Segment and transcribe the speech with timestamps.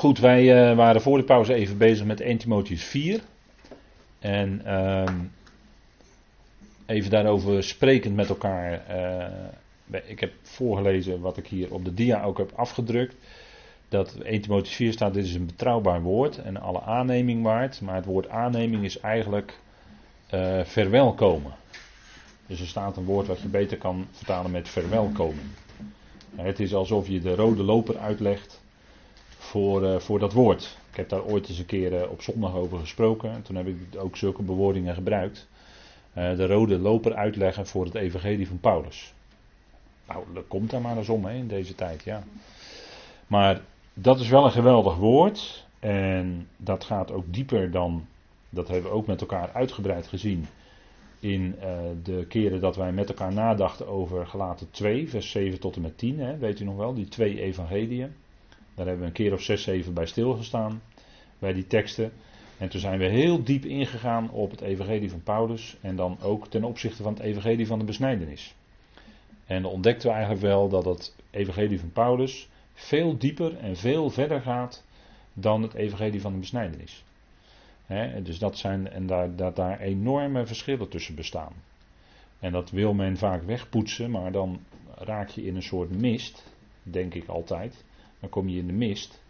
[0.00, 3.20] Goed, wij eh, waren voor de pauze even bezig met 1 Timotheus 4.
[4.18, 5.14] En ehm,
[6.86, 8.86] even daarover sprekend met elkaar.
[8.86, 13.14] eh, ik heb voorgelezen wat ik hier op de dia ook heb afgedrukt.
[13.88, 17.80] Dat 1 Timotheus 4 staat, dit is een betrouwbaar woord en alle aanneming waard.
[17.80, 19.58] Maar het woord aanneming is eigenlijk
[20.26, 21.52] eh, verwelkomen.
[22.46, 25.54] Dus er staat een woord wat je beter kan vertalen met verwelkomen.
[26.36, 28.60] Het is alsof je de rode loper uitlegt
[29.50, 30.78] voor, eh, voor dat woord.
[30.90, 33.32] Ik heb daar ooit eens een keer eh, op zondag over gesproken.
[33.32, 35.48] En toen heb ik ook zulke bewoordingen gebruikt.
[36.12, 39.12] Eh, de rode loper uitleggen voor het evangelie van Paulus.
[40.08, 42.22] Nou, dat komt daar maar eens om hè, in deze tijd, ja.
[43.26, 43.60] Maar
[43.94, 45.66] dat is wel een geweldig woord.
[45.78, 48.06] En dat gaat ook dieper dan,
[48.50, 50.46] dat hebben we ook met elkaar uitgebreid gezien.
[51.20, 51.54] In
[52.02, 55.98] de keren dat wij met elkaar nadachten over gelaten 2, vers 7 tot en met
[55.98, 56.18] 10.
[56.20, 58.12] Hè, weet u nog wel, die twee evangeliën.
[58.74, 60.82] Daar hebben we een keer of 6, 7 bij stilgestaan.
[61.38, 62.12] Bij die teksten.
[62.58, 65.76] En toen zijn we heel diep ingegaan op het evangelie van Paulus.
[65.80, 68.54] En dan ook ten opzichte van het evangelie van de besnijdenis.
[69.46, 74.10] En dan ontdekten we eigenlijk wel dat het evangelie van Paulus veel dieper en veel
[74.10, 74.84] verder gaat
[75.32, 77.04] dan het evangelie van de besnijdenis.
[78.22, 81.52] Dus dat zijn, en daar, dat daar enorme verschillen tussen bestaan.
[82.38, 84.60] En dat wil men vaak wegpoetsen, maar dan
[84.94, 86.44] raak je in een soort mist,
[86.82, 87.84] denk ik altijd.
[88.20, 89.20] Dan kom je in de mist.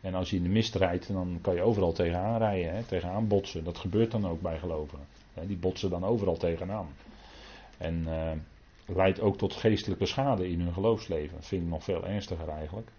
[0.00, 3.28] En als je in de mist rijdt, dan kan je overal tegenaan rijden, hè, tegenaan
[3.28, 3.64] botsen.
[3.64, 5.06] Dat gebeurt dan ook bij gelovigen.
[5.46, 6.88] Die botsen dan overal tegenaan.
[7.78, 8.32] En eh,
[8.96, 11.36] leidt ook tot geestelijke schade in hun geloofsleven.
[11.36, 12.90] Dat vind ik nog veel ernstiger eigenlijk.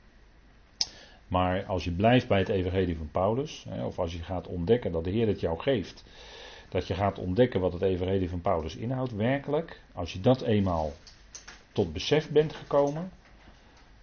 [1.28, 4.92] Maar als je blijft bij het evangelie van Paulus, hè, of als je gaat ontdekken
[4.92, 6.04] dat de Heer het jou geeft,
[6.70, 10.92] dat je gaat ontdekken wat het evangelie van Paulus inhoudt, werkelijk, als je dat eenmaal
[11.72, 13.12] tot besef bent gekomen,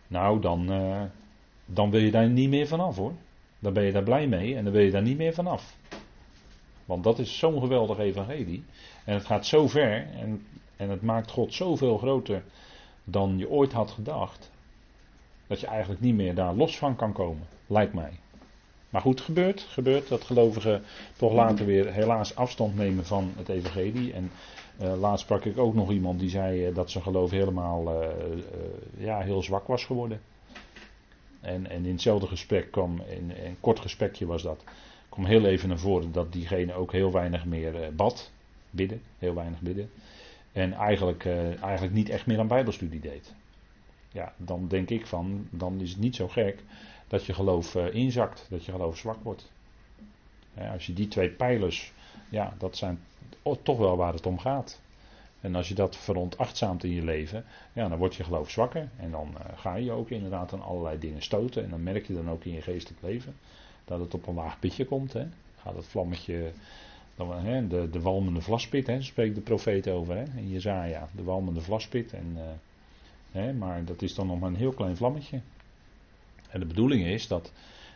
[0.06, 1.02] nou dan, uh,
[1.70, 3.12] dan wil je daar niet meer vanaf hoor.
[3.58, 5.76] Dan ben je daar blij mee en dan wil je daar niet meer vanaf.
[6.84, 8.64] Want dat is zo'n geweldig evangelie.
[9.04, 10.46] En het gaat zo ver en,
[10.76, 12.42] en het maakt God zoveel groter
[13.04, 14.50] dan je ooit had gedacht.
[15.46, 18.12] Dat je eigenlijk niet meer daar los van kan komen, lijkt mij.
[18.90, 20.82] Maar goed, gebeurt, gebeurt dat gelovigen
[21.16, 24.12] toch later weer helaas afstand nemen van het evangelie.
[24.12, 24.30] En
[24.80, 28.08] uh, laatst sprak ik ook nog iemand die zei uh, dat zijn geloof helemaal uh,
[28.96, 30.20] ja, heel zwak was geworden.
[31.40, 34.64] En, en in hetzelfde gesprek kwam, in, in een kort gesprekje was dat,
[35.08, 38.30] kwam heel even naar voren dat diegene ook heel weinig meer bad,
[38.70, 39.90] bidden, heel weinig bidden.
[40.52, 41.24] En eigenlijk,
[41.60, 43.34] eigenlijk niet echt meer aan bijbelstudie deed.
[44.12, 46.62] Ja, dan denk ik van, dan is het niet zo gek
[47.08, 49.52] dat je geloof uh, inzakt, dat je geloof zwak wordt.
[50.72, 51.92] Als je die twee pijlers,
[52.28, 53.00] ja, dat zijn
[53.62, 54.80] toch wel waar het om gaat.
[55.40, 58.88] En als je dat veronachtzaamt in je leven, ja, dan wordt je geloof zwakker.
[58.96, 61.64] En dan uh, ga je ook inderdaad aan allerlei dingen stoten.
[61.64, 63.34] En dan merk je dan ook in je geestelijk leven
[63.84, 65.12] dat het op een laag pitje komt.
[65.12, 65.26] Hè.
[65.56, 66.50] Gaat het vlammetje,
[67.16, 71.08] dan, hè, de, de walmende vlaspit, hè, spreekt de profeet over hè, in Jezaja.
[71.16, 72.12] De walmende vlaspit.
[72.12, 72.42] En, uh,
[73.32, 75.40] hè, maar dat is dan nog maar een heel klein vlammetje.
[76.50, 77.52] En de bedoeling is dat,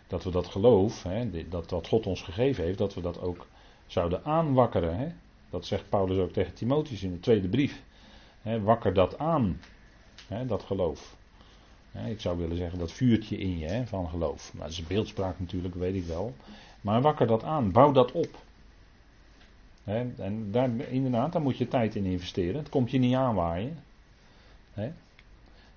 [0.07, 3.47] dat we dat geloof, hè, dat wat God ons gegeven heeft, dat we dat ook
[3.87, 4.97] zouden aanwakkeren.
[4.97, 5.09] Hè.
[5.53, 7.83] Dat zegt Paulus ook tegen Timotheus in de tweede brief.
[8.63, 9.61] Wakker dat aan,
[10.47, 11.17] dat geloof.
[12.07, 14.55] ik zou willen zeggen dat vuurtje in je van geloof.
[14.55, 16.35] Maar dat is beeldspraak natuurlijk, weet ik wel.
[16.81, 18.37] Maar wakker dat aan, bouw dat op.
[19.85, 22.57] en daar, inderdaad, daar moet je tijd in investeren.
[22.57, 23.79] Het komt je niet aanwaaien.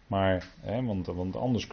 [0.08, 0.48] Maar,
[0.84, 1.68] want, want anders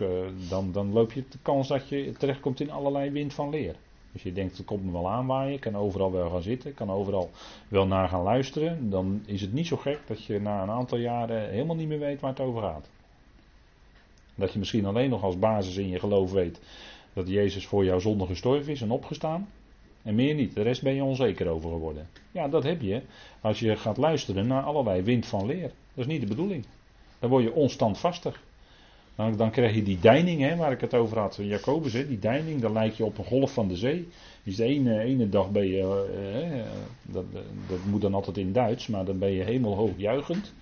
[0.48, 3.76] dan, dan loop je de kans dat je terechtkomt in allerlei wind van leer.
[4.12, 7.30] Als je denkt, het komt me wel aanwaaien, kan overal wel gaan zitten, kan overal
[7.68, 8.90] wel naar gaan luisteren.
[8.90, 11.98] Dan is het niet zo gek dat je na een aantal jaren helemaal niet meer
[11.98, 12.88] weet waar het over gaat.
[14.34, 16.60] Dat je misschien alleen nog als basis in je geloof weet
[17.12, 19.48] dat Jezus voor jouw zonde gestorven is en opgestaan.
[20.02, 22.08] En meer niet, de rest ben je onzeker over geworden.
[22.30, 23.02] Ja, dat heb je
[23.40, 25.70] als je gaat luisteren naar allerlei wind van leer.
[25.94, 26.64] Dat is niet de bedoeling.
[27.18, 28.42] Dan word je onstandvastig.
[29.16, 31.38] Dan, dan krijg je die deining hè, waar ik het over had.
[31.40, 34.08] Jacobus, hè, die deining, dan lijkt je op een golf van de zee.
[34.42, 36.08] Dus de ene, ene dag ben je,
[36.42, 36.60] eh,
[37.02, 37.24] dat,
[37.68, 40.52] dat moet dan altijd in Duits, maar dan ben je hemelhoog juichend.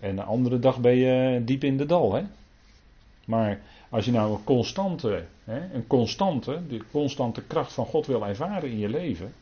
[0.00, 2.14] En de andere dag ben je diep in de dal.
[2.14, 2.22] Hè.
[3.26, 8.26] Maar als je nou een constante, hè, een constante, de constante kracht van God wil
[8.26, 9.32] ervaren in je leven.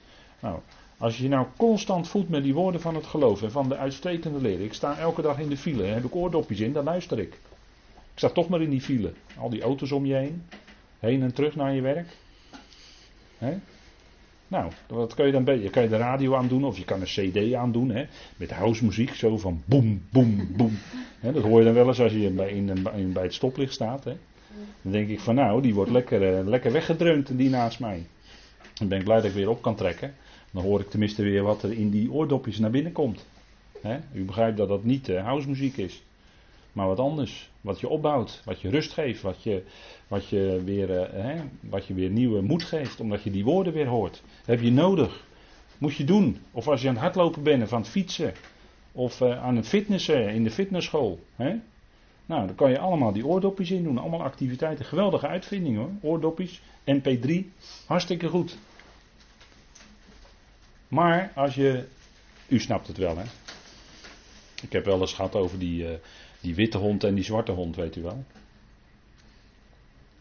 [0.41, 0.59] Nou,
[0.99, 3.77] als je je nou constant voedt met die woorden van het geloof en van de
[3.77, 4.61] uitstekende leer.
[4.61, 7.39] Ik sta elke dag in de file, heb ik oordopjes in, dan luister ik.
[8.17, 9.13] Ik sta toch maar in die file.
[9.39, 10.43] Al die auto's om je heen.
[10.99, 12.07] Heen en terug naar je werk.
[14.49, 15.61] Nou, wat kun je dan?
[15.61, 17.91] Je kan je de radio aandoen of je kan een cd aandoen.
[17.91, 18.05] Hè?
[18.37, 20.79] Met housemuziek, zo van boem, boem, boem.
[21.21, 24.05] dat hoor je dan wel eens als je bij, in, bij het stoplicht staat.
[24.83, 28.07] Dan denk ik van nou, die wordt lekker, uh, lekker weggedreund die naast mij.
[28.75, 30.15] Dan ben ik blij dat ik weer op kan trekken.
[30.51, 33.27] Dan hoor ik tenminste weer wat er in die oordopjes naar binnen komt.
[34.13, 36.03] U begrijpt dat dat niet uh, housemuziek is.
[36.77, 37.51] Maar wat anders.
[37.61, 38.43] Wat je opbouwt.
[38.45, 39.23] Wat je rust geeft.
[39.23, 39.63] Wat je,
[40.09, 43.01] wat je, weer, uh, wat je weer nieuwe moed geeft.
[43.01, 44.23] Omdat je die woorden weer hoort.
[44.45, 45.25] Heb je nodig.
[45.79, 46.39] Moet je doen.
[46.53, 48.35] Of als je aan het hardlopen bent of aan het fietsen.
[48.93, 51.21] Of uh, aan het fitnessen in de fitnessschool.
[51.37, 51.57] Hè?
[52.27, 53.99] Nou, dan kan je allemaal die oordopjes in doen.
[53.99, 54.85] Allemaal activiteiten.
[54.85, 55.91] Geweldige uitvinding hoor.
[56.01, 56.61] Oordopjes.
[56.85, 57.45] MP3.
[57.87, 58.57] Hartstikke goed.
[60.89, 61.85] Maar als je.
[62.49, 63.25] U snapt het wel hè.
[64.63, 65.91] Ik heb wel eens gehad over die, uh,
[66.47, 68.25] die witte hond en die zwarte hond, weet u wel.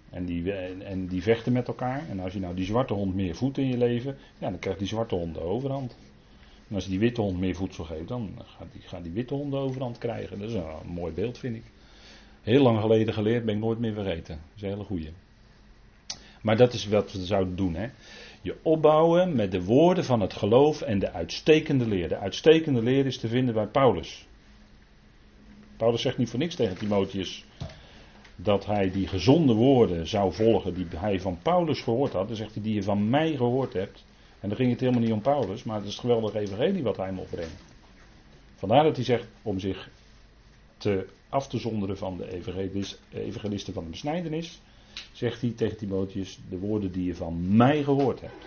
[0.10, 0.52] En die,
[0.84, 2.10] en die vechten met elkaar.
[2.10, 4.80] En als je nou die zwarte hond meer voedt in je leven, ja, dan krijgt
[4.80, 5.98] die zwarte hond de overhand.
[6.68, 9.34] En als je die witte hond meer voedsel geeft, dan gaat die, gaat die witte
[9.34, 10.40] hond de overhand krijgen.
[10.40, 11.64] Dat is een, mooi beeld, vind ik.
[12.42, 14.36] Heel lang geleden geleerd, ben ik nooit meer vergeten.
[14.36, 15.12] Dat is een hele goeie.
[16.42, 17.76] Maar dat is wat we zouden doen.
[17.76, 17.90] Hè?
[18.42, 22.10] Je opbouwen met de woorden van het geloof en de uitstekende leer.
[22.10, 24.28] De uitstekende leer is te vinden bij Paulus.
[25.78, 27.46] Paulus zegt niet voor niks tegen Timotheus
[28.36, 32.28] dat hij die gezonde woorden zou volgen die hij van Paulus gehoord had.
[32.28, 34.06] Dan zegt hij die je van mij gehoord hebt.
[34.40, 36.98] En dan ging het helemaal niet om Paulus, maar het is het geweldige evangelie wat
[36.98, 37.58] hij mocht brengen.
[38.56, 39.90] Vandaar dat hij zegt om zich
[40.78, 42.44] te af te zonderen van de
[43.12, 44.62] evangelisten van de besnijdenis,
[45.12, 48.46] zegt hij tegen Timotheus de woorden die je van mij gehoord hebt.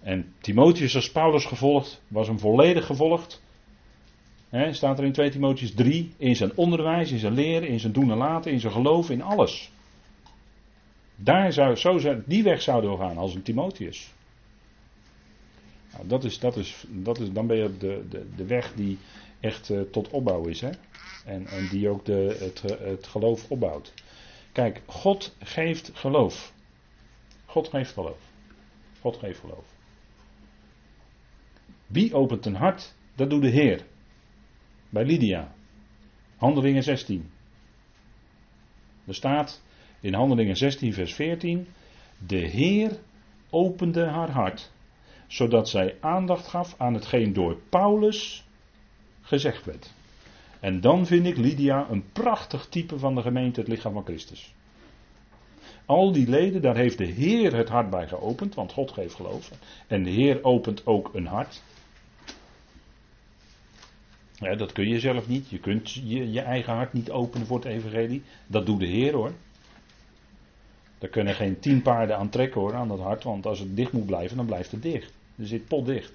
[0.00, 3.42] En Timotheus als Paulus gevolgd, was hem volledig gevolgd
[4.50, 8.10] staat er in 2 Timotheus 3, in zijn onderwijs, in zijn leer, in zijn doen
[8.10, 9.70] en laten, in zijn geloof, in alles.
[11.16, 14.14] Daar zou, zo die weg zouden we gaan als een Timotheus.
[15.92, 18.98] Nou, dat is, dat is, dat is, dan ben je de, de, de weg die
[19.40, 20.60] echt uh, tot opbouw is.
[20.60, 20.70] Hè?
[21.24, 23.92] En, en die ook de, het, het geloof opbouwt.
[24.52, 26.52] Kijk, God geeft geloof.
[27.46, 28.18] God geeft geloof.
[29.00, 29.64] God geeft geloof.
[31.86, 32.94] Wie opent een hart?
[33.14, 33.84] Dat doet de Heer
[34.96, 35.52] bij Lydia.
[36.36, 37.30] Handelingen 16.
[39.06, 39.62] Er staat
[40.00, 41.66] in Handelingen 16, vers 14:
[42.26, 42.98] De Heer
[43.50, 44.70] opende haar hart,
[45.26, 48.44] zodat zij aandacht gaf aan hetgeen door Paulus
[49.20, 49.92] gezegd werd.
[50.60, 54.54] En dan vind ik Lydia een prachtig type van de gemeente, het lichaam van Christus.
[55.86, 59.50] Al die leden, daar heeft de Heer het hart bij geopend, want God geeft geloof.
[59.86, 61.62] En de Heer opent ook een hart.
[64.38, 65.48] Ja, dat kun je zelf niet.
[65.48, 68.22] Je kunt je, je eigen hart niet openen voor het evangelie.
[68.46, 69.32] Dat doet de Heer hoor.
[70.98, 73.24] Daar kunnen geen tien paarden aan trekken hoor, aan dat hart.
[73.24, 75.12] Want als het dicht moet blijven, dan blijft het dicht.
[75.38, 76.12] Er zit pot dicht.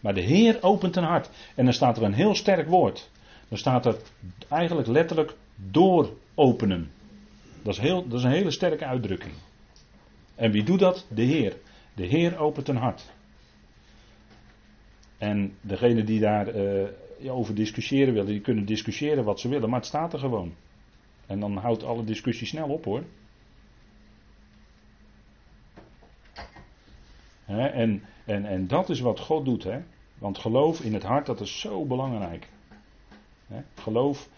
[0.00, 1.30] Maar de Heer opent een hart.
[1.54, 3.10] En dan staat er een heel sterk woord.
[3.48, 3.96] Dan staat er
[4.48, 5.34] eigenlijk letterlijk
[5.70, 6.90] door openen.
[7.62, 9.34] Dat is, heel, dat is een hele sterke uitdrukking.
[10.34, 11.06] En wie doet dat?
[11.08, 11.56] De Heer.
[11.94, 13.10] De Heer opent een hart.
[15.18, 16.82] En degene die daar uh,
[17.30, 20.54] over discussiëren willen, die kunnen discussiëren wat ze willen, maar het staat er gewoon.
[21.26, 23.04] En dan houdt alle discussie snel op hoor.
[27.46, 29.64] en, en, en dat is wat God doet.
[29.64, 29.80] Hè?
[30.18, 32.48] Want geloof in het hart, dat is zo belangrijk.
[33.74, 34.28] geloof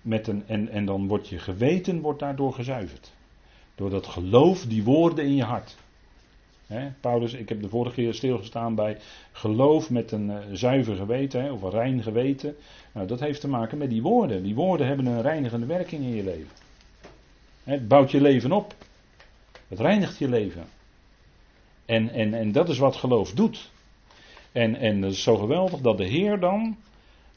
[0.00, 0.46] met een.
[0.46, 3.12] En, en dan wordt je geweten wordt daardoor gezuiverd.
[3.74, 5.76] Door dat geloof, die woorden in je hart.
[7.00, 8.96] Paulus, ik heb de vorige keer stilgestaan bij
[9.32, 12.56] geloof met een uh, zuiver geweten of een rein geweten.
[12.92, 14.42] Nou, dat heeft te maken met die woorden.
[14.42, 16.52] Die woorden hebben een reinigende werking in je leven.
[17.64, 18.74] het bouwt je leven op.
[19.68, 20.64] Het reinigt je leven.
[21.86, 23.70] En, en, en dat is wat geloof doet.
[24.52, 26.76] En, en dat is zo geweldig dat de Heer dan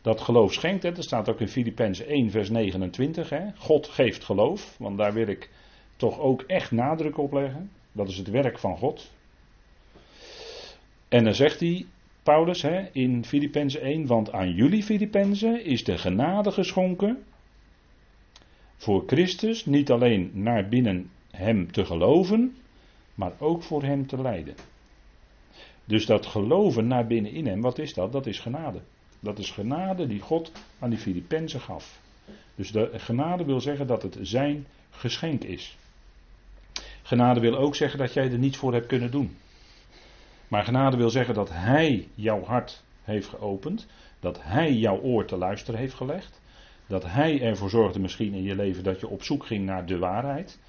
[0.05, 0.83] dat geloof schenkt.
[0.83, 0.91] Hè.
[0.91, 3.29] Dat staat ook in Filippenzen 1, vers 29.
[3.29, 3.41] Hè.
[3.57, 5.49] God geeft geloof, want daar wil ik
[5.95, 7.71] toch ook echt nadruk op leggen.
[7.91, 9.11] Dat is het werk van God.
[11.09, 11.85] En dan zegt hij,
[12.23, 17.23] Paulus hè, in Filippenzen 1, want aan jullie Filippenzen is de genade geschonken
[18.77, 22.55] voor Christus niet alleen naar binnen hem te geloven,
[23.15, 24.55] maar ook voor hem te lijden.
[25.85, 28.11] Dus dat geloven naar binnen in hem, wat is dat?
[28.11, 28.81] Dat is genade.
[29.19, 32.01] Dat is genade die God aan die Filippenzen gaf.
[32.55, 35.77] Dus de genade wil zeggen dat het zijn geschenk is.
[37.01, 39.35] Genade wil ook zeggen dat jij er niets voor hebt kunnen doen.
[40.55, 43.87] Maar genade wil zeggen dat Hij jouw hart heeft geopend.
[44.19, 46.41] Dat Hij jouw oor te luisteren heeft gelegd.
[46.87, 49.97] Dat Hij ervoor zorgde misschien in je leven dat je op zoek ging naar de
[49.97, 50.59] waarheid.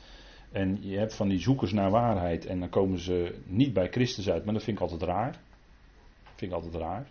[0.53, 4.31] En je hebt van die zoekers naar waarheid en dan komen ze niet bij Christus
[4.31, 4.45] uit.
[4.45, 5.33] Maar dat vind ik altijd raar.
[6.23, 7.07] Dat vind ik altijd raar.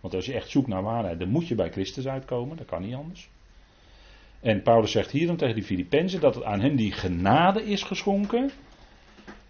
[0.00, 2.56] Want als je echt zoekt naar waarheid, dan moet je bij Christus uitkomen.
[2.56, 3.30] Dat kan niet anders.
[4.40, 8.50] En Paulus zegt hierom tegen die Filippenzen dat het aan hen die genade is geschonken.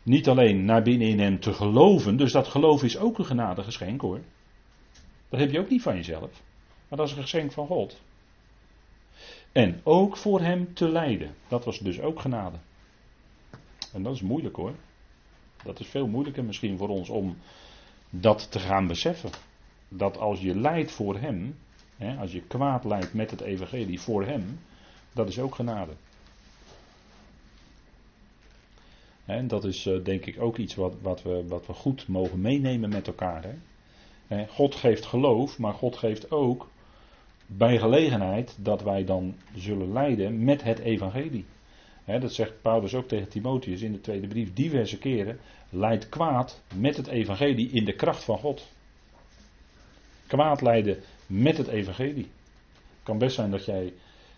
[0.04, 4.00] Niet alleen naar binnen in hem te geloven, dus dat geloof is ook een genadegeschenk
[4.00, 4.20] hoor.
[5.28, 6.42] Dat heb je ook niet van jezelf,
[6.88, 8.00] maar dat is een geschenk van God.
[9.52, 12.56] En ook voor hem te lijden, dat was dus ook genade.
[13.92, 14.74] En dat is moeilijk hoor.
[15.64, 17.36] Dat is veel moeilijker misschien voor ons om
[18.10, 19.30] dat te gaan beseffen.
[19.88, 21.58] Dat als je lijdt voor hem,
[21.96, 24.60] hè, als je kwaad lijdt met het evangelie voor hem,
[25.12, 25.92] dat is ook genade.
[29.24, 32.40] En dat is eh, denk ik ook iets wat, wat, we, wat we goed mogen
[32.40, 33.44] meenemen met elkaar.
[33.44, 33.54] Hè.
[34.48, 36.68] God geeft geloof, maar God geeft ook
[37.46, 41.44] bij gelegenheid dat wij dan zullen lijden met het evangelie.
[42.04, 45.38] dat zegt Paulus ook tegen Timotheus in de tweede brief diverse keren.
[45.70, 48.68] Leid kwaad met het evangelie in de kracht van God.
[50.26, 52.28] Kwaad lijden met het evangelie.
[52.74, 53.92] Het kan best zijn dat jij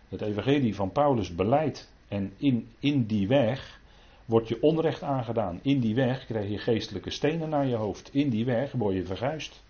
[0.08, 3.80] het evangelie van Paulus beleidt en in, in die weg
[4.26, 5.58] wordt je onrecht aangedaan.
[5.62, 8.14] In die weg krijg je geestelijke stenen naar je hoofd.
[8.14, 9.62] In die weg word je verguisd.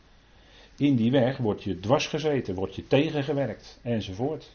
[0.77, 4.53] In die weg word je dwars gezeten, word je tegengewerkt enzovoort.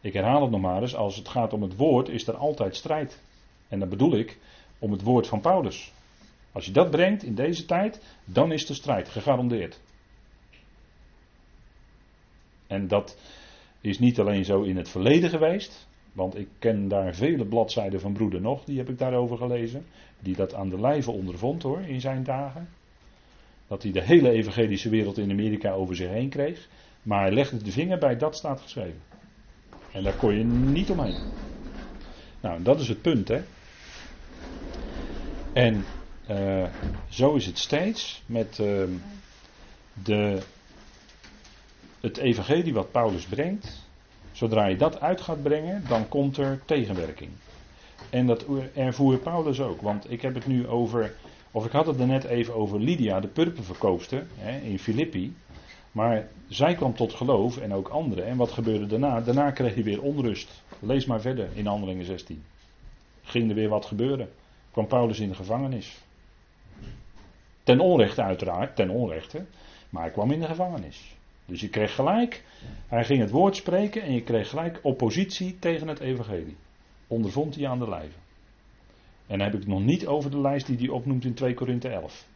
[0.00, 2.76] Ik herhaal het nog maar eens, als het gaat om het woord is er altijd
[2.76, 3.20] strijd.
[3.68, 4.38] En dan bedoel ik
[4.78, 5.92] om het woord van Paulus.
[6.52, 9.80] Als je dat brengt in deze tijd, dan is de strijd gegarandeerd.
[12.66, 13.16] En dat
[13.80, 18.12] is niet alleen zo in het verleden geweest, want ik ken daar vele bladzijden van
[18.12, 19.84] broeder nog, die heb ik daarover gelezen,
[20.20, 22.68] die dat aan de lijve ondervond hoor, in zijn dagen.
[23.66, 26.68] Dat hij de hele evangelische wereld in Amerika over zich heen kreeg,
[27.02, 29.00] maar legde de vinger bij dat staat geschreven.
[29.92, 31.18] En daar kon je niet omheen.
[32.40, 33.42] Nou, dat is het punt, hè.
[35.52, 35.84] En
[36.30, 36.68] uh,
[37.08, 38.82] zo is het steeds met uh,
[40.02, 40.42] de,
[42.00, 43.88] het evangelie wat Paulus brengt.
[44.40, 47.30] Zodra je dat uit gaat brengen, dan komt er tegenwerking.
[48.10, 48.44] En dat
[48.74, 49.80] ervoer Paulus ook.
[49.80, 51.14] Want ik heb het nu over,
[51.50, 54.26] of ik had het er net even over Lydia, de purperverkoopster
[54.62, 55.36] in Filippi.
[55.92, 58.26] Maar zij kwam tot geloof en ook anderen.
[58.26, 59.20] En wat gebeurde daarna?
[59.20, 60.62] Daarna kreeg hij weer onrust.
[60.78, 62.44] Lees maar verder in Handelingen 16.
[63.22, 64.30] Ging er weer wat gebeuren?
[64.70, 65.98] Kwam Paulus in de gevangenis.
[67.62, 69.44] Ten onrechte uiteraard, ten onrechte.
[69.90, 71.18] Maar hij kwam in de gevangenis.
[71.50, 72.44] Dus je kreeg gelijk,
[72.88, 76.56] hij ging het woord spreken en je kreeg gelijk oppositie tegen het evangelie.
[77.06, 78.16] Ondervond hij aan de lijve.
[79.26, 81.54] En dan heb ik het nog niet over de lijst die hij opnoemt in 2
[81.54, 82.26] Korinthe 11.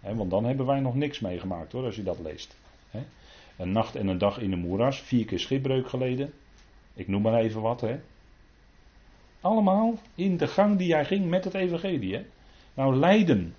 [0.00, 2.56] want dan hebben wij nog niks meegemaakt hoor, als je dat leest.
[3.56, 6.32] Een nacht en een dag in de moeras, vier keer schipbreuk geleden.
[6.94, 7.86] Ik noem maar even wat.
[9.40, 12.26] Allemaal in de gang die hij ging met het evangelie.
[12.74, 13.54] Nou, lijden.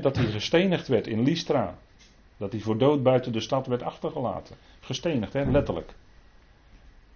[0.00, 1.78] dat hij gestenigd werd in Lystra.
[2.42, 4.56] Dat hij voor dood buiten de stad werd achtergelaten.
[4.80, 5.94] Gestenigd, hè, letterlijk.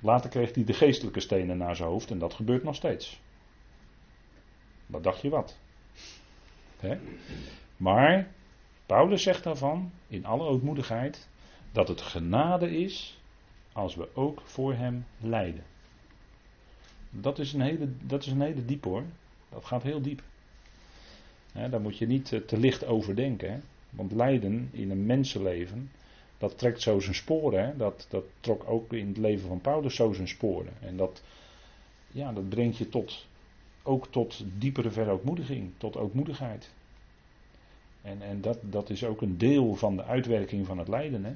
[0.00, 3.20] Later kreeg hij de geestelijke stenen naar zijn hoofd en dat gebeurt nog steeds.
[4.86, 5.58] Wat dacht je wat?
[7.76, 8.28] Maar
[8.86, 11.28] Paulus zegt daarvan, in alle ootmoedigheid,
[11.72, 13.20] dat het genade is
[13.72, 15.64] als we ook voor hem lijden.
[17.10, 19.04] Dat is een hele, dat is een hele diep hoor.
[19.48, 20.22] Dat gaat heel diep.
[21.52, 23.52] daar moet je niet te licht over denken.
[23.52, 23.58] Hè?
[23.90, 25.90] Want lijden in een mensenleven,
[26.38, 27.66] dat trekt zo zijn sporen.
[27.66, 27.76] Hè?
[27.76, 30.72] Dat, dat trok ook in het leven van Paulus zo zijn sporen.
[30.80, 31.22] En dat,
[32.10, 33.26] ja, dat brengt je tot,
[33.82, 36.70] ook tot diepere verootmoediging, tot ootmoedigheid.
[38.02, 41.24] En, en dat, dat is ook een deel van de uitwerking van het lijden.
[41.24, 41.32] Hè?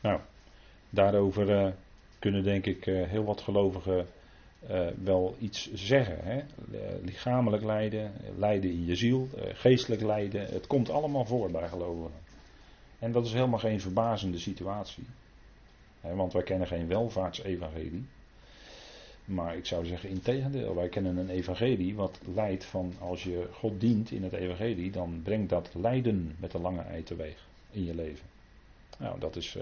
[0.00, 0.20] Nou,
[0.90, 1.72] daarover uh,
[2.18, 4.06] kunnen denk ik uh, heel wat gelovigen
[4.70, 6.18] uh, wel iets zeggen.
[6.22, 6.40] Hè?
[7.02, 10.46] lichamelijk lijden, lijden in je ziel, uh, geestelijk lijden.
[10.46, 12.22] Het komt allemaal voor bij gelovigen.
[12.98, 15.04] En dat is helemaal geen verbazende situatie.
[16.00, 18.06] Hè, want wij kennen geen welvaartsevangelie.
[19.24, 23.48] Maar ik zou zeggen in tegendeel, wij kennen een evangelie wat leidt van als je
[23.52, 27.84] God dient in het evangelie, dan brengt dat lijden met een lange ei teweeg in
[27.84, 28.26] je leven.
[28.98, 29.56] Nou, dat is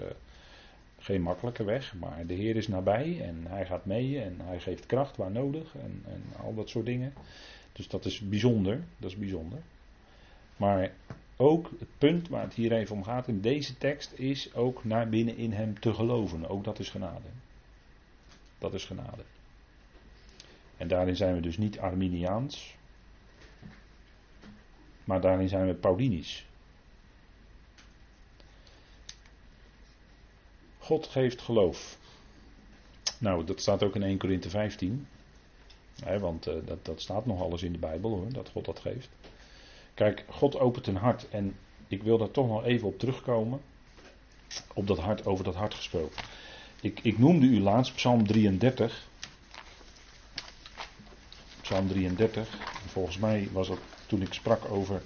[1.03, 4.85] geen makkelijke weg, maar de Heer is nabij en hij gaat mee en hij geeft
[4.85, 7.13] kracht waar nodig en, en al dat soort dingen.
[7.71, 9.59] Dus dat is bijzonder, dat is bijzonder.
[10.57, 10.91] Maar
[11.37, 15.09] ook het punt waar het hier even om gaat in deze tekst is ook naar
[15.09, 16.49] binnen in hem te geloven.
[16.49, 17.29] Ook dat is genade.
[18.57, 19.23] Dat is genade.
[20.77, 22.75] En daarin zijn we dus niet Arminiaans,
[25.03, 26.45] maar daarin zijn we Paulinisch.
[30.83, 31.97] God geeft geloof.
[33.17, 35.07] Nou, dat staat ook in 1 Korinthe 15.
[36.19, 39.09] want uh, dat, dat staat nog alles in de Bijbel hoor, dat God dat geeft.
[39.93, 41.55] Kijk, God opent een hart en
[41.87, 43.61] ik wil daar toch nog even op terugkomen.
[44.73, 46.23] Op dat hart, over dat hart gesproken.
[46.81, 49.07] ik, ik noemde u laatst Psalm 33.
[51.61, 52.49] Psalm 33.
[52.87, 55.01] Volgens mij was het toen ik sprak over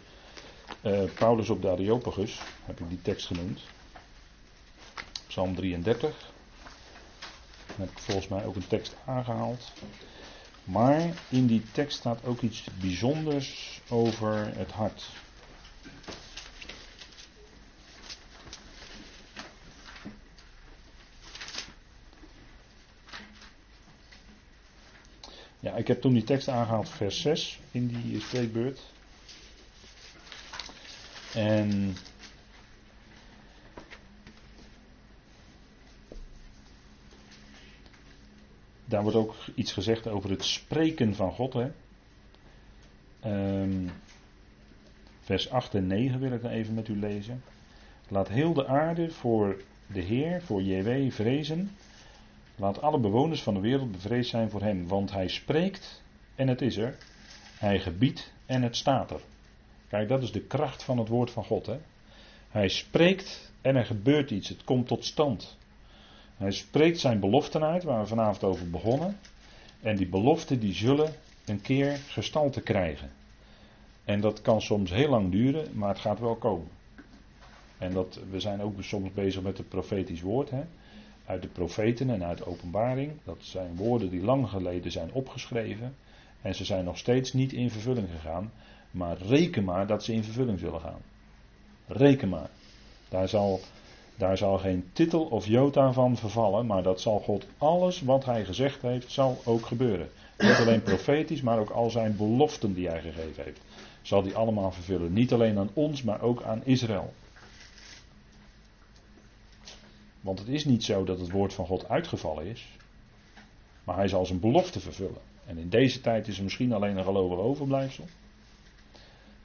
[0.81, 3.61] uh, Paulus op de Areopagus, heb ik die tekst genoemd.
[5.37, 6.15] Psalm 33.
[7.67, 9.71] Dan heb ik volgens mij ook een tekst aangehaald.
[10.63, 15.09] Maar in die tekst staat ook iets bijzonders over het hart.
[25.59, 28.79] Ja, ik heb toen die tekst aangehaald, vers 6 in die spreekbeurt.
[31.33, 31.97] En
[38.87, 41.53] daar wordt ook iets gezegd over het spreken van God.
[41.53, 41.67] Hè?
[43.61, 43.91] Um,
[45.19, 47.43] vers 8 en 9 wil ik dan even met u lezen.
[48.07, 51.71] Laat heel de aarde voor de Heer, voor JW, vrezen.
[52.55, 56.03] Laat alle bewoners van de wereld bevreesd zijn voor Hem, want Hij spreekt
[56.35, 56.97] en het is er.
[57.57, 59.21] Hij gebiedt en het staat er.
[59.87, 61.65] Kijk, dat is de kracht van het woord van God.
[61.65, 61.77] Hè?
[62.49, 65.56] Hij spreekt en er gebeurt iets, het komt tot stand.
[66.37, 69.17] Hij spreekt zijn beloften uit, waar we vanavond over begonnen.
[69.81, 71.13] En die beloften die zullen
[71.45, 73.09] een keer gestalte krijgen.
[74.03, 76.67] En dat kan soms heel lang duren, maar het gaat wel komen.
[77.77, 80.49] En dat, we zijn ook soms bezig met het profetisch woord.
[80.49, 80.63] Hè?
[81.25, 83.11] Uit de profeten en uit de openbaring.
[83.23, 85.95] Dat zijn woorden die lang geleden zijn opgeschreven.
[86.41, 88.51] En ze zijn nog steeds niet in vervulling gegaan.
[88.91, 91.01] Maar reken maar dat ze in vervulling zullen gaan.
[91.87, 92.49] Reken maar.
[93.09, 93.59] Daar zal
[94.17, 98.45] daar zal geen titel of jota van vervallen, maar dat zal God alles wat hij
[98.45, 100.09] gezegd heeft, zal ook gebeuren.
[100.37, 103.61] Niet alleen profetisch, maar ook al zijn beloften die hij gegeven heeft.
[104.01, 105.13] Zal die allemaal vervullen.
[105.13, 107.13] Niet alleen aan ons, maar ook aan Israël.
[110.21, 112.67] Want het is niet zo dat het woord van God uitgevallen is.
[113.83, 115.21] Maar hij zal zijn belofte vervullen.
[115.45, 118.05] En in deze tijd is er misschien alleen een gelovig overblijfsel.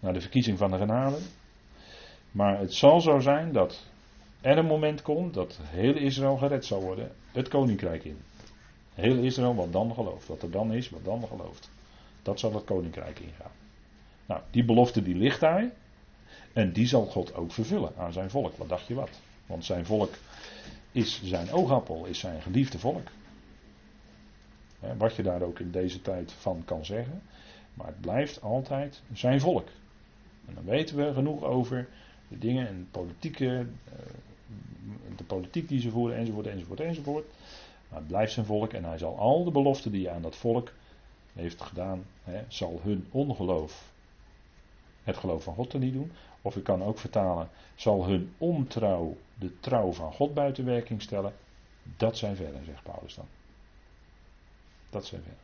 [0.01, 1.19] Naar de verkiezing van de genade.
[2.31, 3.91] Maar het zal zo zijn dat
[4.43, 8.19] er een moment komt dat heel Israël gered zal worden, het koninkrijk in.
[8.95, 11.71] Heel Israël wat dan gelooft, wat er dan is, wat dan gelooft.
[12.23, 13.51] Dat zal het koninkrijk ingaan.
[14.27, 15.71] Nou, die belofte die ligt daar.
[16.53, 18.57] En die zal God ook vervullen aan zijn volk.
[18.57, 19.21] Wat dacht je wat?
[19.47, 20.15] Want zijn volk
[20.93, 23.09] is zijn oogappel, is zijn geliefde volk.
[24.97, 27.23] Wat je daar ook in deze tijd van kan zeggen.
[27.75, 29.69] Maar het blijft altijd zijn volk.
[30.47, 31.89] En dan weten we genoeg over
[32.29, 33.93] de dingen en politieke eh,
[35.19, 37.27] de politiek die ze voeren, enzovoort, enzovoort, enzovoort.
[37.89, 40.37] Maar het blijft zijn volk en hij zal al de beloften die hij aan dat
[40.37, 40.73] volk
[41.33, 43.93] heeft gedaan, hè, zal hun ongeloof,
[45.03, 46.13] het geloof van God er niet doen.
[46.43, 51.33] Of ik kan ook vertalen, zal hun ontrouw de trouw van God buiten werking stellen.
[51.97, 53.27] Dat zijn verder, zegt Paulus dan.
[54.91, 55.41] Dat zijn verder.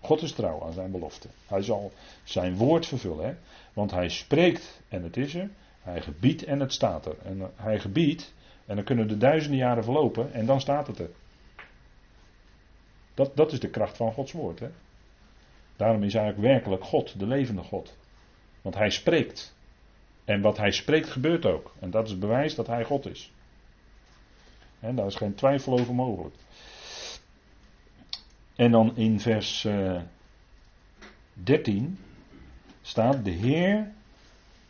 [0.00, 1.28] God is trouw aan zijn belofte.
[1.46, 1.92] Hij zal
[2.24, 3.26] zijn woord vervullen.
[3.26, 3.34] Hè?
[3.72, 5.50] Want hij spreekt en het is er.
[5.80, 7.16] Hij gebiedt en het staat er.
[7.22, 8.34] En hij gebiedt
[8.66, 11.10] en dan kunnen de duizenden jaren verlopen en dan staat het er.
[13.14, 14.60] Dat, dat is de kracht van Gods woord.
[14.60, 14.68] Hè?
[15.76, 17.96] Daarom is eigenlijk werkelijk God, de levende God.
[18.62, 19.54] Want hij spreekt.
[20.24, 21.74] En wat hij spreekt gebeurt ook.
[21.78, 23.32] En dat is bewijs dat hij God is.
[24.80, 26.34] En daar is geen twijfel over mogelijk.
[28.56, 30.02] En dan in vers uh, eh,
[31.32, 31.98] 13
[32.82, 33.92] staat: De Heer,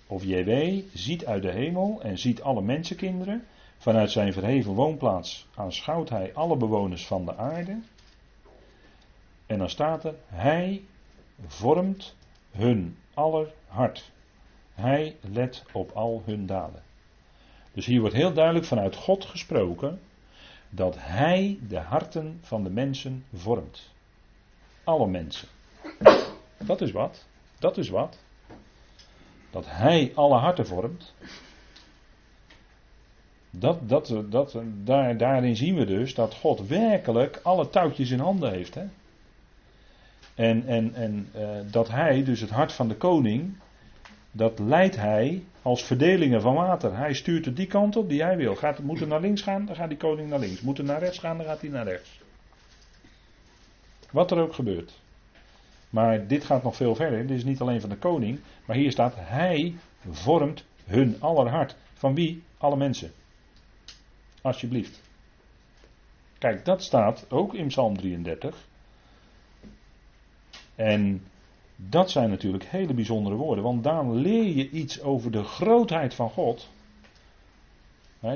[0.06, 3.46] of JW, ziet uit de hemel en ziet alle mensenkinderen
[3.84, 7.80] Vanuit zijn verheven woonplaats aanschouwt hij alle bewoners van de aarde.
[9.46, 10.84] En dan staat er, hij
[11.46, 12.16] vormt
[12.50, 14.10] hun aller hart.
[14.74, 16.82] Hij let op al hun daden.
[17.72, 20.00] Dus hier wordt heel duidelijk vanuit God gesproken
[20.70, 23.92] dat hij de harten van de mensen vormt.
[24.84, 25.48] Alle mensen.
[26.58, 27.26] Dat is wat.
[27.58, 28.18] Dat is wat.
[29.50, 31.14] Dat hij alle harten vormt.
[33.58, 38.52] Dat, dat, dat, daar, daarin zien we dus dat God werkelijk alle touwtjes in handen
[38.52, 38.74] heeft.
[38.74, 38.84] Hè?
[40.34, 43.56] En, en, en uh, dat hij, dus het hart van de koning,
[44.32, 46.96] dat leidt hij als verdelingen van water.
[46.96, 48.54] Hij stuurt het die kant op die hij wil.
[48.54, 50.60] Gaat, moet naar links gaan, dan gaat die koning naar links.
[50.60, 52.20] Moet er naar rechts gaan, dan gaat hij naar rechts.
[54.10, 55.00] Wat er ook gebeurt.
[55.90, 57.26] Maar dit gaat nog veel verder.
[57.26, 58.40] Dit is niet alleen van de koning.
[58.64, 59.74] Maar hier staat, hij
[60.10, 61.76] vormt hun aller hart.
[61.94, 62.42] Van wie?
[62.58, 63.12] Alle mensen.
[64.44, 65.00] Alsjeblieft.
[66.38, 68.66] Kijk, dat staat ook in Psalm 33.
[70.74, 71.22] En
[71.76, 76.30] dat zijn natuurlijk hele bijzondere woorden, want daar leer je iets over de grootheid van
[76.30, 76.68] God.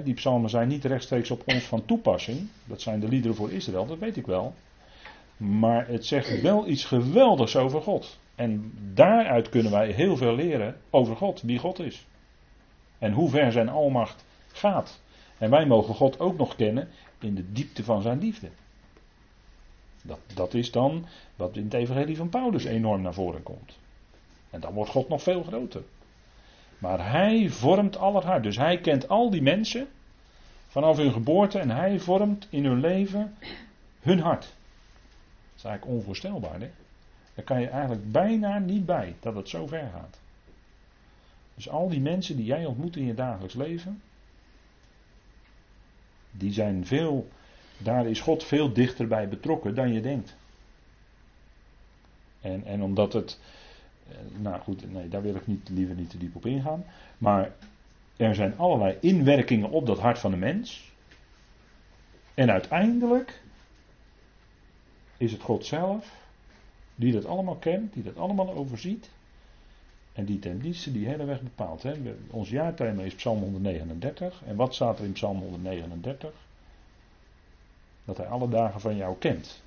[0.05, 2.49] die psalmen zijn niet rechtstreeks op ons van toepassing.
[2.64, 4.55] Dat zijn de liederen voor Israël, dat weet ik wel.
[5.37, 8.18] Maar het zegt wel iets geweldigs over God.
[8.35, 12.07] En daaruit kunnen wij heel veel leren over God, wie God is.
[12.99, 15.01] En hoe ver zijn almacht gaat.
[15.38, 18.48] En wij mogen God ook nog kennen in de diepte van zijn liefde.
[20.03, 23.79] Dat, dat is dan wat in het evangelie van Paulus enorm naar voren komt.
[24.51, 25.83] En dan wordt God nog veel groter.
[26.79, 28.42] Maar hij vormt aller hart.
[28.42, 29.88] Dus hij kent al die mensen
[30.66, 33.35] vanaf hun geboorte en hij vormt in hun leven
[34.01, 34.42] hun hart.
[34.42, 36.61] Dat is eigenlijk onvoorstelbaar.
[36.61, 36.70] Hè?
[37.35, 40.20] Daar kan je eigenlijk bijna niet bij dat het zo ver gaat.
[41.55, 44.03] Dus al die mensen die jij ontmoet in je dagelijks leven,
[46.38, 47.29] die zijn veel,
[47.79, 50.37] daar is God veel dichterbij betrokken dan je denkt.
[52.40, 53.40] En, en omdat het,
[54.09, 56.85] eh, nou goed, nee, daar wil ik niet, liever niet te diep op ingaan.
[57.18, 57.53] Maar
[58.16, 60.92] er zijn allerlei inwerkingen op dat hart van de mens.
[62.35, 63.40] En uiteindelijk
[65.16, 66.16] is het God zelf
[66.94, 69.11] die dat allemaal kent, die dat allemaal overziet.
[70.18, 70.59] En die ten
[70.92, 71.83] die hele weg bepaalt.
[71.83, 71.92] Hè.
[72.31, 74.42] Ons jaarthema is Psalm 139.
[74.46, 76.31] En wat staat er in Psalm 139?
[78.04, 79.62] Dat hij alle dagen van jou kent.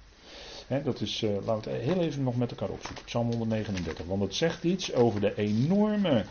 [0.84, 3.06] dat is, uh, laten we het heel even nog met elkaar opzoeken.
[3.06, 4.06] Psalm 139.
[4.06, 6.26] Want het zegt iets over de enorme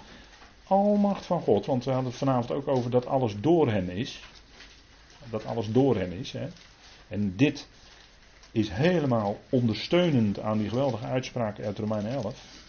[0.64, 1.66] almacht van God.
[1.66, 4.22] Want we hadden het vanavond ook over dat alles door hem is.
[5.30, 6.35] Dat alles door hem is.
[7.09, 7.68] En dit
[8.52, 12.60] is helemaal ondersteunend aan die geweldige uitspraken uit Romeinen 11.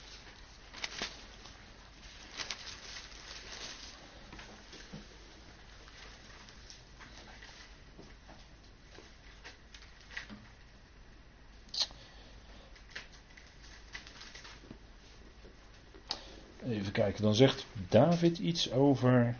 [16.71, 19.35] Even kijken, dan zegt David iets over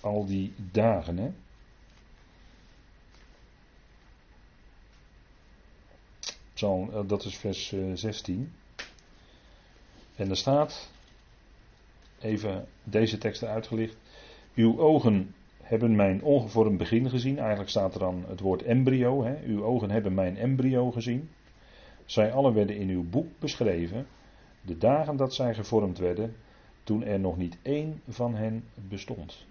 [0.00, 1.18] al die dagen.
[1.18, 1.30] Hè?
[6.60, 8.52] Eh, dat is vers 16.
[8.76, 8.84] Eh,
[10.16, 10.90] en er staat,
[12.20, 13.96] even deze teksten uitgelicht.
[14.54, 17.38] Uw ogen hebben mijn ongevormd begin gezien.
[17.38, 19.24] Eigenlijk staat er dan het woord embryo.
[19.24, 19.42] Hè.
[19.44, 21.30] Uw ogen hebben mijn embryo gezien.
[22.04, 24.06] Zij alle werden in uw boek beschreven.
[24.60, 26.36] De dagen dat zij gevormd werden,
[26.84, 29.46] toen er nog niet één van hen bestond.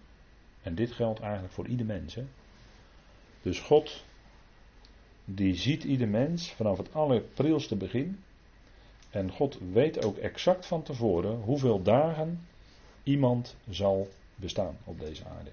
[0.62, 2.16] En dit geldt eigenlijk voor ieder mens.
[2.16, 2.26] Hè.
[3.42, 4.06] Dus God
[5.26, 8.20] die ziet ieder mens vanaf het allerprilste begin.
[9.10, 12.48] En God weet ook exact van tevoren hoeveel dagen
[13.04, 15.52] iemand zal bestaan op deze aarde.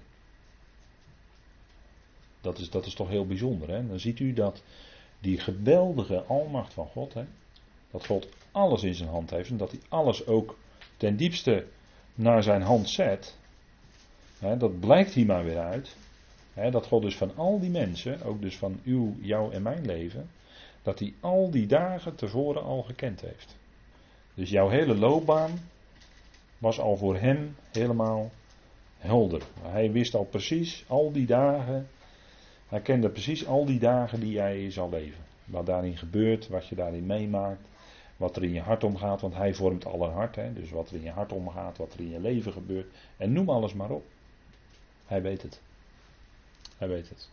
[2.41, 3.69] Dat is, dat is toch heel bijzonder.
[3.69, 3.87] Hè?
[3.87, 4.63] Dan ziet u dat
[5.19, 7.25] die geweldige almacht van God, hè,
[7.91, 10.57] dat God alles in zijn hand heeft en dat hij alles ook
[10.97, 11.65] ten diepste
[12.15, 13.37] naar zijn hand zet.
[14.39, 15.95] Hè, dat blijkt hier maar weer uit
[16.71, 20.29] dat God dus van al die mensen, ook dus van uw, jouw en mijn leven,
[20.81, 23.55] dat hij al die dagen tevoren al gekend heeft.
[24.33, 25.51] Dus jouw hele loopbaan
[26.57, 28.31] was al voor hem helemaal
[28.97, 29.41] helder.
[29.61, 31.87] Hij wist al precies al die dagen,
[32.67, 35.23] hij kende precies al die dagen die jij zal leven.
[35.45, 37.61] Wat daarin gebeurt, wat je daarin meemaakt,
[38.17, 40.35] wat er in je hart omgaat, want hij vormt alle hart.
[40.35, 40.53] Hè?
[40.53, 42.93] Dus wat er in je hart omgaat, wat er in je leven gebeurt.
[43.17, 44.05] En noem alles maar op.
[45.05, 45.61] Hij weet het.
[46.77, 47.29] Hij weet het.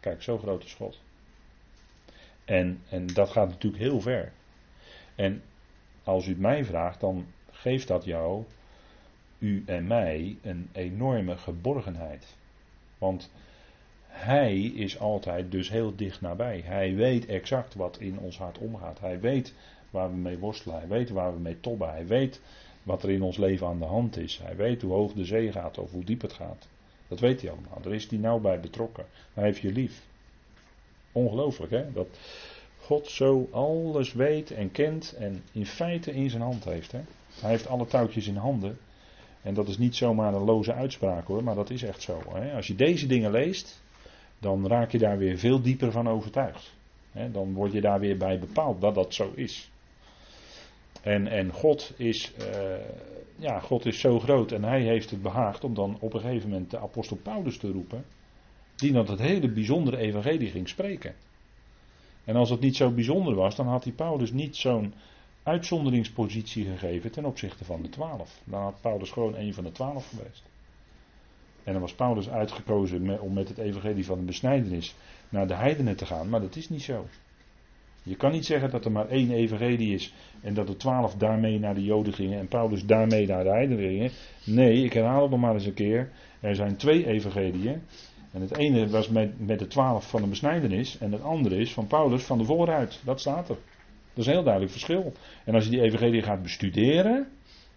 [0.00, 1.00] Kijk, zo groot is God.
[2.44, 4.32] En, en dat gaat natuurlijk heel ver.
[5.14, 5.42] En
[6.04, 8.44] als u het mij vraagt, dan geeft dat jou,
[9.38, 12.36] u en mij, een enorme geborgenheid.
[12.98, 13.30] Want
[14.16, 16.62] hij is altijd dus heel dicht nabij.
[16.64, 19.00] Hij weet exact wat in ons hart omgaat.
[19.00, 19.54] Hij weet
[19.90, 20.78] waar we mee worstelen.
[20.78, 21.90] Hij weet waar we mee tobben.
[21.90, 22.40] Hij weet
[22.82, 24.40] wat er in ons leven aan de hand is.
[24.42, 26.68] Hij weet hoe hoog de zee gaat of hoe diep het gaat.
[27.08, 27.80] Dat weet hij allemaal.
[27.82, 29.06] Daar is hij nauw bij betrokken.
[29.34, 30.02] Hij heeft je lief.
[31.12, 31.92] Ongelooflijk hè.
[31.92, 32.08] Dat
[32.78, 36.92] God zo alles weet en kent en in feite in zijn hand heeft.
[36.92, 37.00] Hè?
[37.40, 38.78] Hij heeft alle touwtjes in handen.
[39.42, 42.22] En dat is niet zomaar een loze uitspraak hoor, maar dat is echt zo.
[42.32, 42.54] Hè?
[42.54, 43.82] Als je deze dingen leest,
[44.38, 46.74] dan raak je daar weer veel dieper van overtuigd.
[47.32, 49.70] Dan word je daar weer bij bepaald dat dat zo is.
[51.02, 52.76] En, en God, is, uh,
[53.36, 56.50] ja, God is zo groot en hij heeft het behaagd om dan op een gegeven
[56.50, 58.04] moment de apostel Paulus te roepen.
[58.76, 61.14] Die dan het hele bijzondere evangelie ging spreken.
[62.24, 64.94] En als het niet zo bijzonder was, dan had die Paulus niet zo'n
[65.42, 68.40] uitzonderingspositie gegeven ten opzichte van de twaalf.
[68.44, 70.42] Dan had Paulus gewoon een van de twaalf geweest.
[71.66, 74.94] En dan was Paulus uitgekozen om met het evangelie van de besnijdenis
[75.28, 77.06] naar de heidenen te gaan, maar dat is niet zo.
[78.02, 81.58] Je kan niet zeggen dat er maar één evangelie is en dat de twaalf daarmee
[81.58, 84.10] naar de Joden gingen en Paulus daarmee naar de heidenen gingen.
[84.44, 86.10] Nee, ik herhaal het nog maar eens een keer.
[86.40, 87.82] Er zijn twee evangeliën.
[88.32, 91.72] En het ene was met, met de twaalf van de besnijdenis en het andere is
[91.72, 93.00] van Paulus van de vooruit.
[93.04, 93.56] Dat staat er.
[93.56, 95.12] Dat is een heel duidelijk verschil.
[95.44, 97.28] En als je die evangelie gaat bestuderen,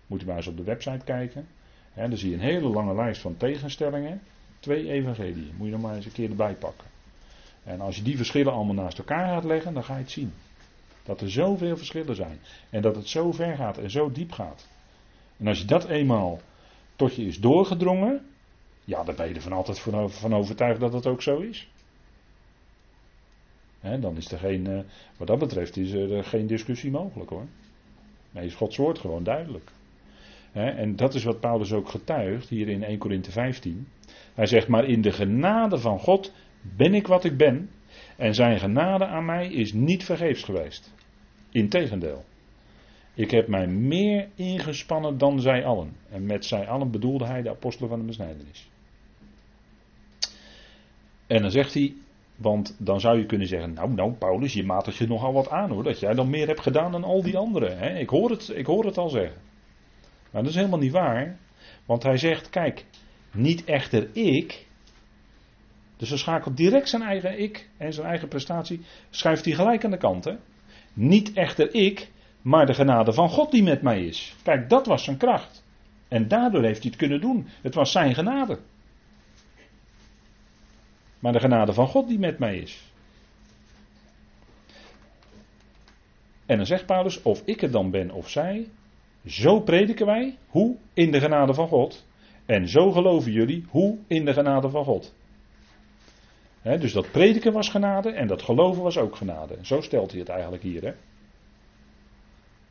[0.08, 1.48] moet je maar eens op de website kijken.
[2.08, 4.22] Dan zie je een hele lange lijst van tegenstellingen.
[4.60, 5.52] Twee evangeliën.
[5.58, 6.88] Moet je nog maar eens een keer erbij pakken.
[7.64, 10.34] En als je die verschillen allemaal naast elkaar gaat leggen, dan ga je het zien.
[11.04, 12.40] Dat er zoveel verschillen zijn.
[12.70, 14.68] En dat het zo ver gaat en zo diep gaat.
[15.38, 16.40] En als je dat eenmaal
[16.96, 18.26] tot je is doorgedrongen,
[18.84, 21.70] ja, dan ben je er van altijd van overtuigd dat het ook zo is.
[23.82, 24.80] dan is er geen, eh,
[25.18, 27.46] wat dat betreft is er geen discussie mogelijk hoor.
[28.32, 29.72] Nee, is Gods woord gewoon duidelijk.
[30.52, 33.88] En dat is wat Paulus ook getuigt hier in 1 Korinthe 15.
[34.34, 37.70] Hij zegt, maar in de genade van God ben ik wat ik ben.
[38.18, 40.94] En zijn genade aan mij is niet vergeefs geweest.
[41.52, 42.24] Integendeel.
[43.14, 45.96] Ik heb mij meer ingespannen dan zij allen.
[46.10, 48.70] En met zij allen bedoelde hij de apostelen van de besnijdenis.
[51.28, 51.94] En dan zegt hij,
[52.36, 55.70] want dan zou je kunnen zeggen, nou, nou Paulus, je matigt je nogal wat aan
[55.70, 57.78] hoor, dat jij dan meer hebt gedaan dan al die anderen.
[57.78, 57.98] Hè?
[57.98, 59.49] Ik, hoor het, ik hoor het al zeggen.
[60.32, 61.38] Maar dat is helemaal niet waar,
[61.86, 62.86] want hij zegt, kijk,
[63.32, 64.68] niet echter ik,
[65.98, 69.92] dus hij schakelt direct zijn eigen ik en zijn eigen prestatie, schuift hij gelijk aan
[69.92, 70.24] de kant.
[70.24, 70.36] Hè?
[70.94, 72.10] Niet echter ik,
[72.42, 74.36] maar de genade van God die met mij is.
[74.44, 75.64] Kijk, dat was zijn kracht.
[76.08, 77.48] En daardoor heeft hij het kunnen doen.
[77.62, 78.60] Het was zijn genade.
[81.20, 82.92] Maar de genade van God die met mij is.
[86.46, 88.70] En dan zegt Paulus, of ik het dan ben of zij,
[89.26, 90.76] zo prediken wij, hoe?
[90.94, 92.06] In de genade van God.
[92.46, 93.98] En zo geloven jullie, hoe?
[94.08, 95.16] In de genade van God.
[96.64, 99.58] dus dat prediken was genade en dat geloven was ook genade.
[99.62, 100.96] Zo stelt hij het eigenlijk hier.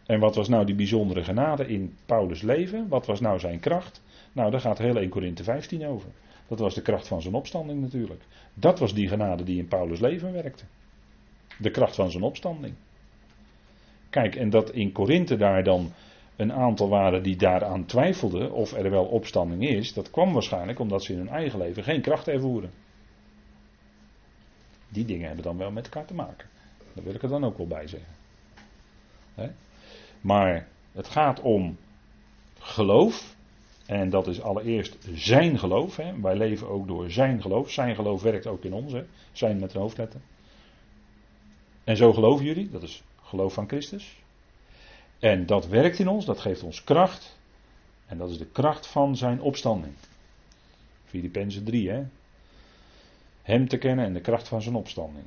[0.07, 2.89] En wat was nou die bijzondere genade in Paulus' leven?
[2.89, 4.03] Wat was nou zijn kracht?
[4.33, 6.11] Nou, daar gaat heel 1 Korinthe 15 over.
[6.49, 8.23] Dat was de kracht van zijn opstanding natuurlijk.
[8.55, 10.65] Dat was die genade die in Paulus' leven werkte.
[11.59, 12.75] De kracht van zijn opstanding.
[14.11, 15.93] Kijk, en dat in Korinthe daar dan
[16.39, 21.03] een aantal waren die daaraan twijfelden of er wel opstanding is, dat kwam waarschijnlijk omdat
[21.03, 22.71] ze in hun eigen leven geen kracht ervoeren.
[24.89, 26.49] Die dingen hebben dan wel met elkaar te maken.
[26.95, 28.17] Daar wil ik er dan ook wel bij zeggen.
[30.21, 31.77] Maar het gaat om
[32.59, 33.37] geloof.
[33.87, 35.97] En dat is allereerst zijn geloof.
[36.23, 37.71] Wij leven ook door zijn geloof.
[37.71, 38.95] Zijn geloof werkt ook in ons.
[39.33, 40.21] Zijn met een hoofdletter.
[41.85, 42.71] En zo geloven jullie.
[42.71, 44.23] Dat is geloof van Christus.
[45.19, 46.25] En dat werkt in ons.
[46.25, 47.39] Dat geeft ons kracht.
[48.07, 49.95] En dat is de kracht van zijn opstanding.
[51.05, 51.91] Filippenzen 3.
[51.91, 52.03] Hè.
[53.43, 55.25] Hem te kennen en de kracht van zijn opstanding.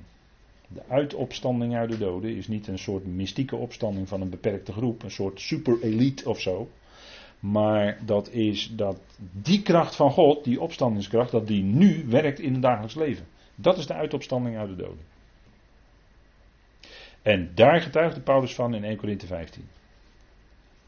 [0.67, 5.03] De uitopstanding uit de doden is niet een soort mystieke opstanding van een beperkte groep.
[5.03, 6.69] Een soort super elite of zo.
[7.39, 8.97] Maar dat is dat
[9.31, 13.25] die kracht van God, die opstandingskracht, dat die nu werkt in het dagelijks leven.
[13.55, 15.05] Dat is de uitopstanding uit de doden.
[17.21, 19.63] En daar getuigde Paulus van in 1 Corinthië 15.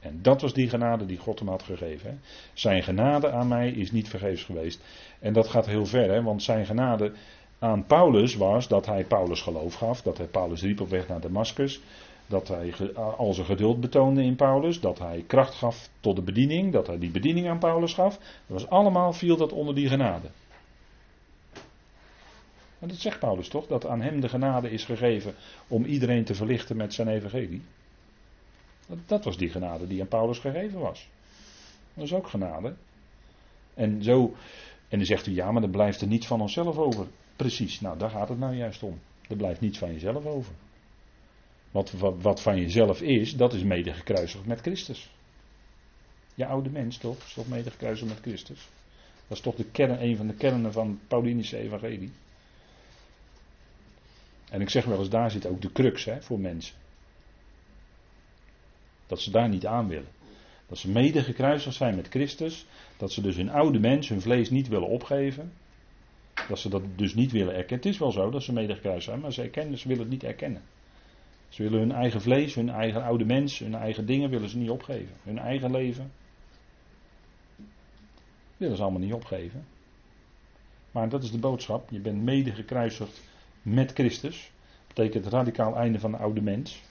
[0.04, 2.22] En dat was die genade die God hem had gegeven.
[2.54, 4.82] Zijn genade aan mij is niet vergeefs geweest.
[5.20, 7.12] En dat gaat heel ver, hè, want zijn genade
[7.60, 11.22] aan Paulus was dat hij Paulus geloof gaf, dat hij Paulus riep op weg naar
[11.22, 11.82] Damascus,
[12.28, 12.74] dat hij
[13.18, 17.00] al zijn geduld betoonde in Paulus, dat hij kracht gaf tot de bediening, dat hij
[17.00, 18.18] die bediening aan Paulus gaf.
[18.18, 20.28] Dat was allemaal, viel dat onder die genade.
[22.80, 25.36] En dat zegt Paulus toch, dat aan hem de genade is gegeven
[25.68, 27.62] om iedereen te verlichten met zijn evangelie.
[29.06, 31.10] Dat, was die genade die aan Paulus gegeven was.
[31.94, 32.76] Dat is ook genade.
[33.74, 34.36] En zo,
[34.88, 37.08] en dan zegt u ja, maar dan blijft er niet van onszelf over.
[37.36, 39.00] Precies, nou daar gaat het nou juist om.
[39.30, 40.54] Er blijft niets van jezelf over.
[41.72, 45.12] Wat, wat, wat van jezelf is, dat is mede gekruisigd met Christus.
[46.36, 48.70] Je oude mens toch, is toch mede gekruisigd met Christus.
[49.28, 52.12] Dat is toch de kern, een van de kernen van het Paulinische evangelie.
[54.50, 56.76] En ik zeg wel eens, daar zit ook de crux hè, voor mensen.
[59.08, 60.12] Dat ze daar niet aan willen.
[60.68, 62.66] Dat ze mede gekruisigd zijn met Christus.
[62.98, 65.52] Dat ze dus hun oude mens, hun vlees niet willen opgeven.
[66.48, 67.86] Dat ze dat dus niet willen erkennen.
[67.86, 70.12] Het is wel zo dat ze mede gekruisigd zijn, maar ze, erkennen, ze willen het
[70.12, 70.62] niet erkennen.
[71.50, 74.70] Ze willen hun eigen vlees, hun eigen oude mens, hun eigen dingen willen ze niet
[74.70, 75.16] opgeven.
[75.24, 76.12] Hun eigen leven
[78.58, 79.66] willen ze allemaal niet opgeven.
[80.92, 81.90] Maar dat is de boodschap.
[81.90, 83.22] Je bent mede gekruisigd
[83.62, 84.52] met Christus.
[84.88, 86.82] Dat betekent radicaal einde van de oude mens.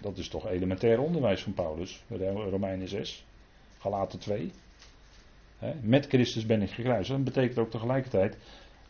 [0.00, 2.02] Dat is toch elementair onderwijs van Paulus.
[2.50, 3.24] Romeinen 6.
[3.78, 4.50] Galaten 2.
[5.80, 7.24] Met Christus ben ik gekruisigd.
[7.24, 8.36] Dat betekent ook tegelijkertijd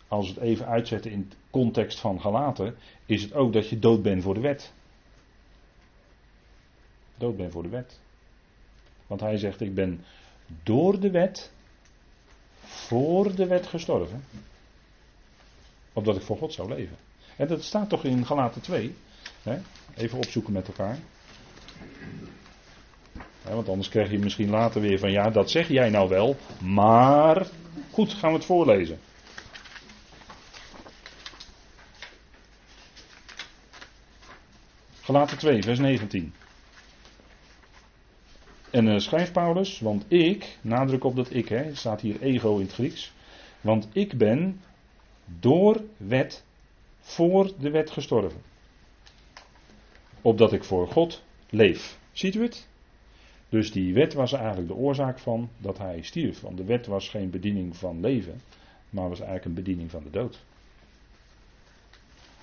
[0.09, 3.79] als we het even uitzetten in het context van Galaten, is het ook dat je
[3.79, 4.73] dood bent voor de wet.
[7.17, 8.01] Dood bent voor de wet.
[9.07, 10.05] Want hij zegt, ik ben
[10.63, 11.53] door de wet,
[12.61, 14.25] voor de wet gestorven.
[15.93, 16.97] Opdat ik voor God zou leven.
[17.37, 18.95] En dat staat toch in Galaten 2.
[19.95, 20.99] Even opzoeken met elkaar.
[23.43, 27.47] want anders krijg je misschien later weer van ja, dat zeg jij nou wel, maar.
[27.91, 28.99] Goed, gaan we het voorlezen.
[35.01, 36.35] Galaten 2, vers 19.
[38.71, 42.65] En uh, schrijft Paulus, want ik, nadruk op dat ik, hè, staat hier ego in
[42.65, 43.13] het Grieks.
[43.61, 44.61] Want ik ben
[45.25, 46.45] door wet
[47.01, 48.43] voor de wet gestorven.
[50.27, 51.99] Opdat ik voor God leef.
[52.13, 52.69] Ziet u het?
[53.49, 56.41] Dus die wet was eigenlijk de oorzaak van dat hij stierf.
[56.41, 58.41] Want de wet was geen bediening van leven,
[58.91, 60.45] maar was eigenlijk een bediening van de dood.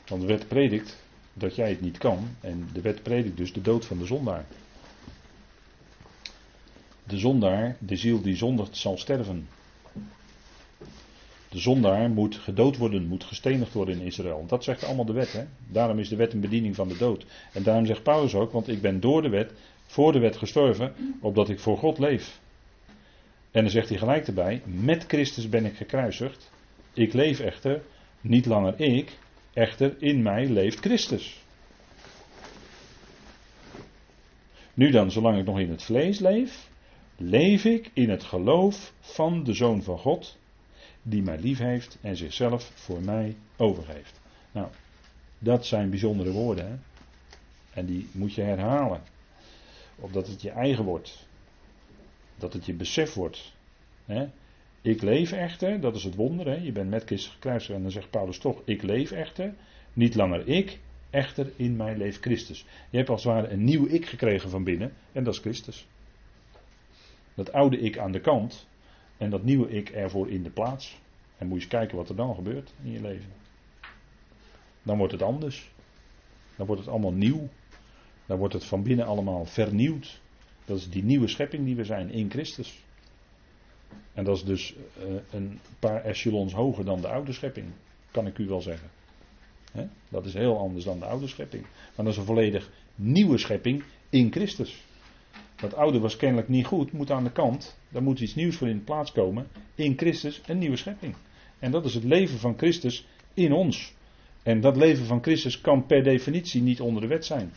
[0.08, 2.28] Want de wet predikt dat jij het niet kan.
[2.41, 4.46] En de wet predikt dus de dood van de zondaar.
[7.04, 9.48] De zondaar, de ziel die zondigt, zal sterven.
[11.54, 14.46] De zondaar moet gedood worden, moet gestenigd worden in Israël.
[14.48, 15.34] Dat zegt allemaal de wet.
[15.34, 15.44] Hè?
[15.68, 17.26] Daarom is de wet een bediening van de dood.
[17.54, 19.54] En daarom zegt Paulus ook, want ik ben door de wet,
[19.86, 22.39] voor de wet gestorven, opdat ik voor God leef.
[23.52, 26.52] En dan zegt hij gelijk erbij, met Christus ben ik gekruisigd.
[26.94, 27.84] Ik leef echter,
[28.22, 29.18] niet langer ik,
[29.54, 31.42] echter in mij leeft Christus.
[34.74, 36.70] Nu dan, zolang ik nog in het vlees leef,
[37.18, 40.38] leef ik in het geloof van de Zoon van God,
[41.04, 44.20] die mij lief heeft en zichzelf voor mij overgeeft.
[44.52, 44.68] Nou,
[45.39, 46.68] dat zijn bijzondere woorden.
[46.68, 46.76] Hè?
[47.74, 49.02] En die moet je herhalen.
[49.96, 51.28] Opdat het je eigen wordt.
[52.36, 53.54] Dat het je besef wordt.
[54.06, 54.28] Hè?
[54.82, 56.46] Ik leef echter, dat is het wonder.
[56.46, 56.56] Hè?
[56.56, 59.54] Je bent met Christus gekruisigd en dan zegt Paulus toch, ik leef echter.
[59.94, 62.66] Niet langer ik, echter in mij leeft Christus.
[62.89, 65.88] Je hebt als het ware een nieuw ik gekregen van binnen en dat is Christus.
[67.34, 68.68] Dat oude ik aan de kant
[69.17, 71.02] en dat nieuwe ik ervoor in de plaats.
[71.38, 73.32] En moet je eens kijken wat er dan gebeurt in je leven.
[74.84, 75.71] Dan wordt het anders.
[76.56, 77.49] Dan wordt het allemaal nieuw.
[78.26, 80.21] Dan wordt het van binnen allemaal vernieuwd.
[80.65, 82.84] Dat is die nieuwe schepping die we zijn in Christus.
[84.13, 87.67] En dat is dus uh, een paar echelons hoger dan de oude schepping,
[88.12, 88.89] kan ik u wel zeggen.
[90.10, 91.63] Dat is heel anders dan de oude schepping.
[91.63, 94.84] Maar dat is een volledig nieuwe schepping in Christus.
[95.56, 97.78] Dat oude was kennelijk niet goed, moet aan de kant.
[97.89, 99.48] Daar moet iets nieuws voor in plaats komen.
[99.76, 101.16] In Christus een nieuwe schepping.
[101.60, 103.94] En dat is het leven van Christus in ons.
[104.44, 107.52] En dat leven van Christus kan per definitie niet onder de wet zijn.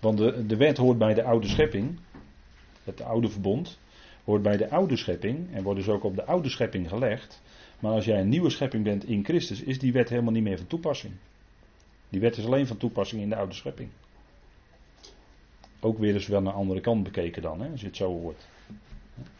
[0.00, 1.98] Want de, de wet hoort bij de oude schepping,
[2.84, 3.78] het oude verbond,
[4.24, 7.42] hoort bij de oude schepping en wordt dus ook op de oude schepping gelegd.
[7.80, 10.56] Maar als jij een nieuwe schepping bent in Christus, is die wet helemaal niet meer
[10.56, 11.14] van toepassing.
[12.08, 13.90] Die wet is alleen van toepassing in de oude schepping.
[15.80, 18.08] Ook weer eens wel naar de andere kant bekeken dan, hè, als je het zo
[18.08, 18.46] hoort.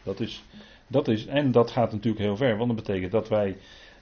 [0.03, 0.43] Dat is,
[0.87, 3.57] dat is, en dat gaat natuurlijk heel ver, want dat betekent dat wij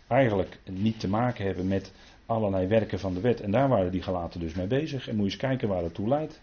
[0.08, 1.92] eigenlijk niet te maken hebben met
[2.26, 3.42] allerlei werken van de wet.
[3.42, 5.08] En daar waren die gelaten dus mee bezig.
[5.08, 6.42] En moet je eens kijken waar het toe leidt.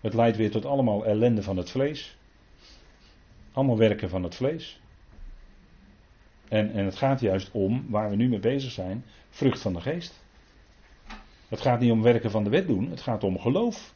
[0.00, 2.16] Het leidt weer tot allemaal ellende van het vlees.
[3.52, 4.80] Allemaal werken van het vlees.
[6.48, 9.80] En, en het gaat juist om, waar we nu mee bezig zijn, vrucht van de
[9.80, 10.24] geest.
[11.48, 13.94] Het gaat niet om werken van de wet doen, het gaat om geloof.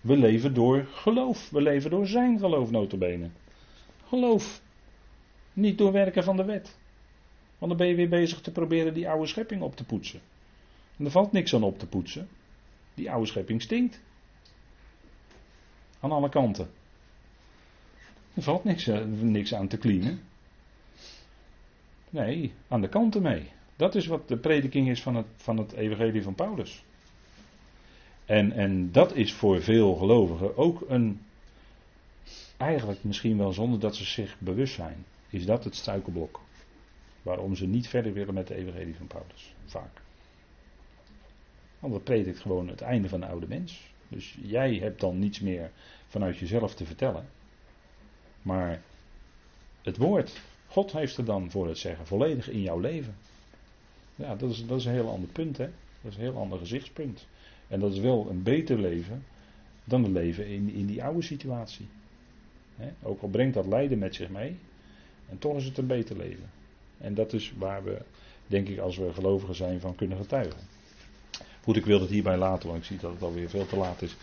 [0.00, 1.50] We leven door geloof.
[1.50, 3.30] We leven door zijn geloof, notabene.
[4.08, 4.62] Geloof.
[5.52, 6.78] Niet door werken van de wet.
[7.58, 10.20] Want dan ben je weer bezig te proberen die oude schepping op te poetsen.
[10.96, 12.28] En er valt niks aan op te poetsen.
[12.94, 14.00] Die oude schepping stinkt.
[16.00, 16.70] Aan alle kanten.
[18.34, 20.20] Er valt niks, eh, niks aan te cleanen.
[22.10, 23.50] Nee, aan de kanten mee.
[23.76, 26.84] Dat is wat de prediking is van het, van het evangelie van Paulus.
[28.30, 31.20] En, en dat is voor veel gelovigen ook een,
[32.56, 36.40] eigenlijk misschien wel zonder dat ze zich bewust zijn, is dat het struikelblok.
[37.22, 39.54] Waarom ze niet verder willen met de evangelie van Paulus.
[39.64, 40.02] Vaak.
[41.78, 43.92] Want dat predikt gewoon het einde van de oude mens.
[44.08, 45.70] Dus jij hebt dan niets meer
[46.06, 47.28] vanuit jezelf te vertellen.
[48.42, 48.82] Maar
[49.82, 53.16] het woord, God heeft er dan voor het zeggen, volledig in jouw leven.
[54.14, 55.68] Ja, dat is, dat is een heel ander punt, hè.
[56.02, 57.26] Dat is een heel ander gezichtspunt.
[57.70, 59.24] En dat is wel een beter leven
[59.84, 61.86] dan het leven in, in die oude situatie.
[63.02, 64.56] ook al brengt dat lijden met zich mee,
[65.28, 66.50] en toch is het een beter leven.
[66.98, 67.98] En dat is waar we,
[68.46, 70.60] denk ik, als we gelovigen zijn, van kunnen getuigen.
[71.62, 74.02] Goed, ik wil het hierbij laten, want ik zie dat het alweer veel te laat
[74.02, 74.16] is.